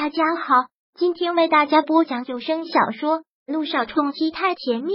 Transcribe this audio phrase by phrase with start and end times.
[0.00, 0.54] 大家好，
[0.94, 4.92] 今天为大家播讲有声小说《路上冲击太甜蜜》。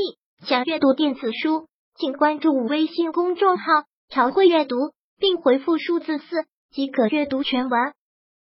[0.47, 3.65] 想阅读电子书，请关注微信公众号
[4.07, 4.77] “朝会阅读”，
[5.19, 7.91] 并回复数字四即可阅读全文。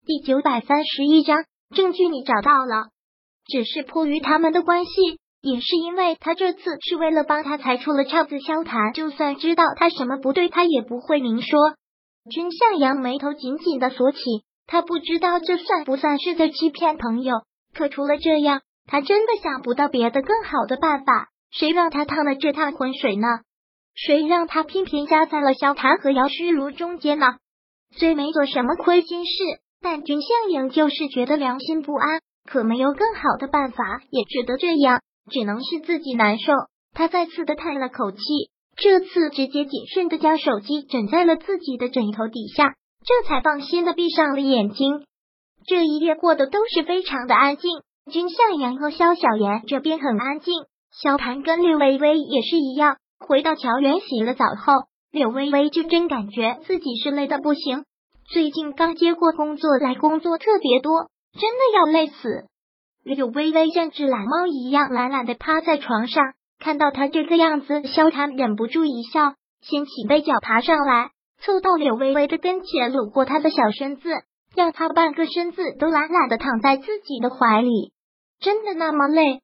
[0.06, 2.90] 第九百三十一章，证据你找到了，
[3.44, 4.92] 只是迫于他们的关系，
[5.40, 8.38] 也是因为他这次是为了帮他才出了岔子。
[8.38, 11.58] 萧谈就算知道他什么不对，他也不会明说。
[12.30, 14.20] 君向阳眉头紧紧的锁起。
[14.66, 17.34] 他不知道这算不算是在欺骗朋友，
[17.74, 21.28] 可除了这样，他真的想不到别的更好的办法。
[21.50, 23.26] 谁让他趟了这趟浑水呢？
[23.94, 27.26] 谁让他偏偏夹在了萧谈和姚诗如中间呢？
[27.94, 29.32] 虽没做什么亏心事，
[29.82, 32.20] 但君向阳就是觉得良心不安。
[32.48, 35.00] 可没有更好的办法，也只得这样，
[35.30, 36.52] 只能是自己难受。
[36.94, 38.18] 他再次的叹了口气，
[38.76, 42.74] 这次直接谨慎的将手机枕在了自己的枕头底下。
[43.04, 45.04] 这才放心的闭上了眼睛。
[45.66, 47.82] 这一夜过得都是非常的安静。
[48.10, 50.54] 君向阳和萧小妍这边很安静，
[50.90, 52.96] 萧谭跟柳微微也是一样。
[53.20, 54.72] 回到乔园洗了澡后，
[55.12, 57.84] 柳微微就真感觉自己是累的不行。
[58.24, 62.46] 最近刚接过工作来，工作特别多，真的要累死。
[63.04, 66.22] 柳微微像只懒猫一样懒懒的趴在床上，
[66.58, 71.10] 看到他这个样子，萧谭忍不住一笑，掀起被角爬上来。
[71.44, 74.08] 凑到柳微微的跟前，搂过她的小身子，
[74.54, 77.92] 让她半个身子都懒懒的躺在自己的怀里。
[78.38, 79.40] 真的那么累？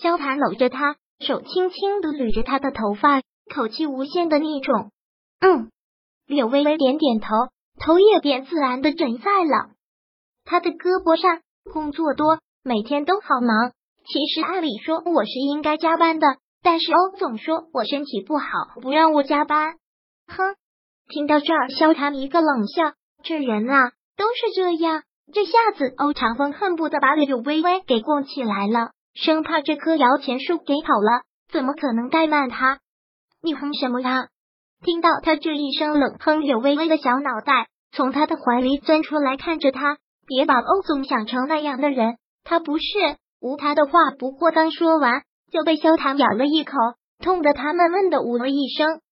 [0.00, 4.90] 萧谈搂着她，手轻轻的捋着她的头发，口气无限的那种。
[5.40, 5.70] 嗯，
[6.26, 7.28] 柳微微点点头，
[7.80, 9.70] 头也便自然的枕在了
[10.44, 11.40] 他的胳膊上。
[11.72, 13.72] 工作多，每天都好忙。
[14.04, 16.26] 其实按理说我是应该加班的，
[16.62, 18.46] 但是欧总说我身体不好，
[18.80, 19.74] 不让我加班。
[20.26, 20.56] 哼。
[21.12, 25.02] 听到这儿，萧谈一个冷笑，这人啊都是这样。
[25.30, 32.78] 这下子，欧长风恨不得把柳微微给供起来了，生怕这棵摇钱树给跑了，怎么可能怠慢他？
[33.42, 34.28] 你哼什么呀？
[34.82, 42.84] 听到他这一声冷哼，柳微微的小脑袋从他的怀里钻出来，看着他，别把欧总想成那样的人，他不是。
[43.38, 46.72] 无他的话不过刚说完，就被萧谈咬了一口，
[47.22, 49.02] 痛得他闷闷的呜了一声：“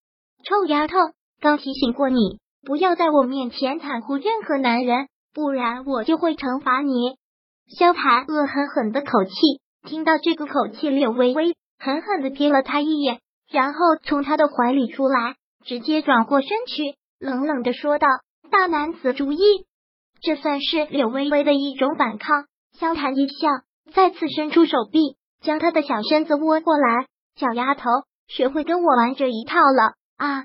[0.48, 0.96] 臭丫头！”
[1.40, 7.16] 刚提醒过你，不要在我面前袒护任何男人，不然我就会惩罚你。
[7.78, 9.32] 萧谈恶狠狠的口气，
[9.88, 13.20] 听到这个口气，柳微微狠狠的瞥了他一眼，
[13.50, 18.06] 然后从他的怀里出来，直接转过身去，冷冷的说道
[18.50, 19.40] ：“大男子主义，
[20.20, 22.44] 这算是柳微微的一种反抗。”
[22.78, 23.48] 萧谈一笑，
[23.94, 27.06] 再次伸出手臂，将他的小身子窝过来。
[27.36, 27.88] 小丫头，
[28.26, 30.44] 学会跟我玩这一套了啊！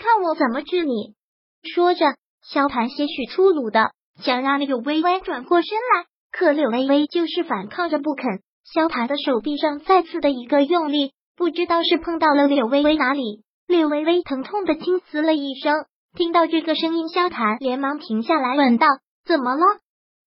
[0.00, 1.14] 看我怎么治你！
[1.62, 8.40] 说着，萧盘些许粗鲁的想让柳微微转过身来，可柳微微就是反抗着不肯。
[8.64, 15.84] 萧盘的手臂上再次的一个用力，不知道是碰到了柳微微哪里，柳微微疼痛的轻嘶了一声。
[16.16, 18.86] 听到这个声音，萧盘连忙停下来问道
[19.26, 19.62] ：“怎么了？”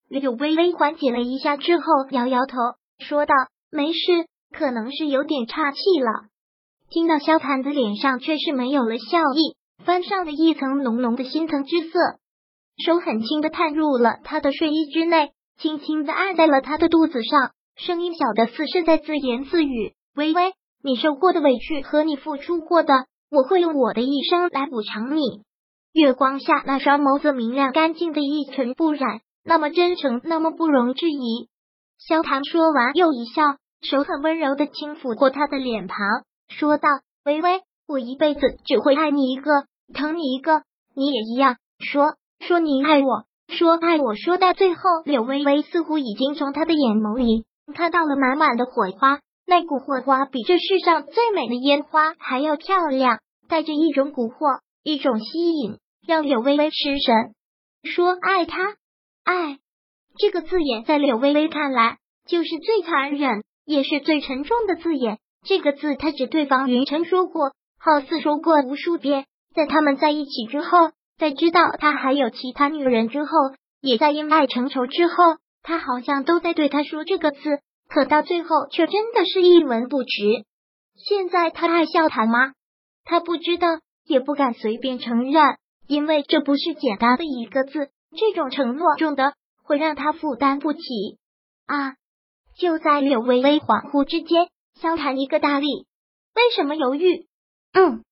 [0.08, 2.58] 柳微微缓解了一下之后，摇摇头
[3.00, 3.34] 说道
[3.72, 6.30] ：“没事，可能是有点岔气了。”
[6.92, 9.56] 听到萧盘的脸上却是没有了笑意。
[9.84, 12.00] 翻上了一层浓浓的深层之色，
[12.84, 22.94] 手很轻的探入了他的睡衣之内，轻轻的按在了他的肚子上，声音小的似是在自言自语：“微微，你受过的委屈和你付出过的，
[23.30, 25.42] 我会用我的一生来补偿你。”
[25.94, 31.50] 月光下，那双眸子明亮干净的一尘不染，那么真诚，那么不容置疑。
[32.00, 35.98] 萧唐说完又一笑，手很温柔的轻抚过他的脸庞，
[36.48, 36.88] 说道
[37.26, 39.52] ：“微微，我一辈子只会爱你一个。”
[39.94, 40.64] 疼你一个，
[40.96, 41.58] 你也一样。
[41.80, 44.16] 说说你爱我，说爱我。
[44.16, 57.34] 说到最后，柳微微似乎已经从他的眼眸里看到了满满的火花，那股火花比这世上最美的烟花还要漂亮，带着一种蛊惑，一种吸引，让柳微微失神。
[57.84, 58.76] 说爱他，
[59.24, 59.60] 爱
[60.18, 61.98] 这个字眼在柳微微看来
[62.28, 65.20] 就是最残忍，也是最沉重的字眼。
[65.46, 69.26] 这个字，他只对方云晨说过，好似说过无数遍。
[69.54, 73.30] 在他们在一起之后，在知道他还有其他女人之后，
[73.82, 75.16] 也在因爱成仇之后，
[75.62, 80.46] 他好像都在对他说这个字，可到最后却真的是一文不值。
[80.96, 82.54] 现在他爱笑谈吗？
[83.06, 83.68] 他不知道，
[84.06, 85.44] 也不敢随便承认，
[85.88, 89.34] 因为这不是简单的一个字，这种承诺重的
[89.64, 90.80] 会让他负担不起
[91.68, 91.96] 啊！
[92.58, 94.48] 就在柳微微恍惚之间，
[94.80, 95.68] 萧谈一个大力，
[96.36, 97.28] 为什么犹豫？
[97.74, 98.04] 嗯。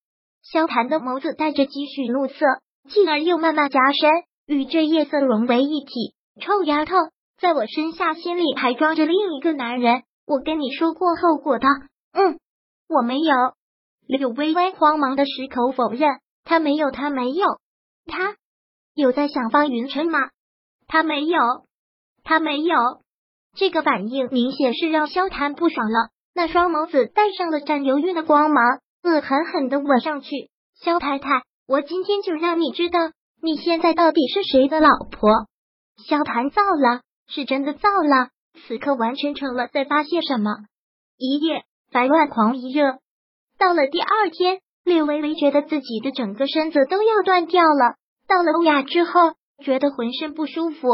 [0.43, 2.45] 萧谈的眸子带着几许怒色，
[2.89, 4.09] 继而又慢慢加深，
[4.47, 6.15] 与这夜色融为一体。
[6.41, 6.95] 臭丫头，
[7.39, 10.03] 在我身下心里还装着另一个男人。
[10.25, 11.67] 我跟你说过后果的。
[12.13, 12.39] 嗯，
[12.87, 13.35] 我没有。
[14.07, 16.09] 柳微微慌忙的矢口否认，
[16.43, 17.45] 他没有，他没有，
[18.05, 18.35] 他
[18.93, 20.19] 有在想方云琛吗？
[20.87, 21.39] 他没有，
[22.23, 22.75] 他没有。
[23.55, 30.49] 这个反应明显是让萧谈不爽了，那双眸子带上了占有欲的光芒，恶狠狠的吻上去。
[30.79, 32.99] 萧太太，我今天就让你知道，
[33.41, 35.29] 你现在到底是谁的老婆。
[36.07, 38.29] 萧谈燥了，是真的燥了，
[38.67, 40.51] 此刻完全成了在发泄什么。
[41.17, 42.99] 一夜白万狂一热，
[43.59, 47.95] 到了第二天，略微微觉得自己的整个身子都要断掉了。
[48.27, 49.33] 到了欧亚之后，
[49.63, 50.87] 觉得浑身不舒服。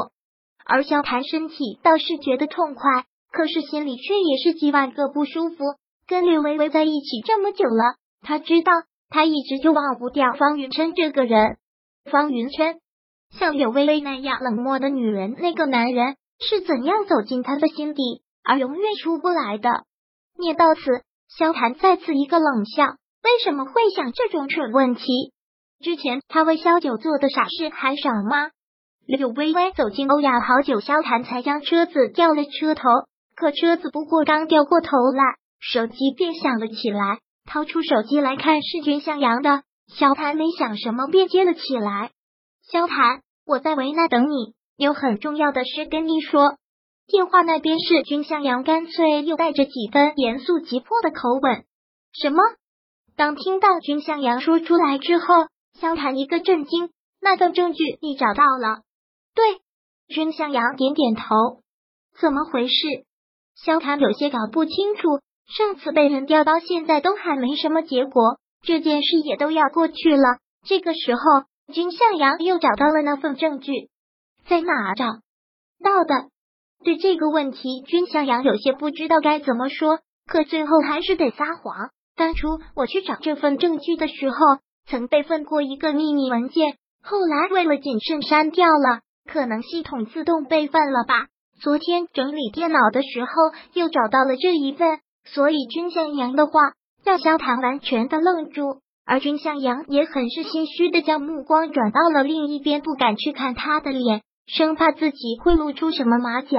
[0.65, 5.63] 而萧谈身体倒是觉得痛快，可是心里却也是几万个不舒服。
[6.07, 8.71] 跟柳微微在一起这么久了，他知道
[9.09, 11.57] 他一直就忘不掉方云琛这个人。
[12.09, 12.79] 方云琛
[13.37, 19.69] 像柳微微那样冷漠的女人，那个男人是怎样走进他的心底，而永远出不来的？
[20.39, 20.81] 念到此，
[21.27, 22.85] 萧谈再次一个冷笑。
[23.23, 25.33] 为什么会想这种蠢问题？
[25.83, 28.51] 之前他为萧九做的傻事还少吗？
[29.05, 32.83] 柳微微走进欧亚好久，萧谈才将车子调了车头。
[33.35, 37.19] 可车子不过刚调过头来，手机便响了起来。
[37.45, 39.63] 掏出手机来看，是君向阳的。
[39.87, 42.11] 萧谈没想什么，便接了起来。
[42.69, 46.57] 萧谈，我在维纳等你，有很重要的事跟你说。
[47.07, 51.63] 电话那边是君向阳，干脆又带着几分严肃急迫的口吻。
[52.11, 52.43] 什么？
[53.15, 55.25] 当听到君向阳说出来之后，
[55.79, 56.89] 萧谈一个震惊。
[57.21, 58.81] 那份证据你找到了？
[59.33, 59.61] 对，
[60.07, 61.23] 君向阳点点头。
[62.19, 62.73] 怎么回事？
[63.55, 65.21] 萧谈有些搞不清楚。
[65.47, 70.39] 上次被人调到现在都还没什么结果，这件事也都要过去了。
[70.65, 71.21] 这个时候，
[71.73, 73.89] 君向阳又找到了那份证据，
[74.47, 75.05] 在哪找
[75.83, 76.29] 到的？
[76.83, 81.89] 对这个问题，君向阳有些不知道该怎么说，可最后还是得撒谎。
[82.15, 84.37] 当初我去找这份证据的时候，
[84.85, 89.01] 曾备份过一个秘密文件，后来为了谨慎删掉了。
[89.29, 91.27] 可能系统自动备份了吧？
[91.61, 93.29] 昨天整理电脑的时候
[93.73, 94.99] 又找到了这一份，
[95.33, 96.53] 所以君向阳的话
[97.03, 106.57] 让萧谈完全的愣住，而君向阳也很是心虚的将目光转到了另一边，不敢去看他的脸，生怕自己会露出什么马脚。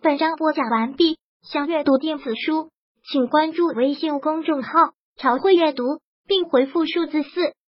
[0.00, 2.70] 本章播讲完毕，想阅读电子书，
[3.10, 4.70] 请关注微信公众号
[5.16, 5.84] “朝会阅读”，
[6.26, 7.30] 并回复数字四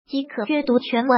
[0.07, 1.17] 即可阅读全文。